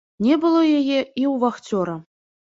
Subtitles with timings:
[0.27, 1.95] Не было яе і ў вахцёра.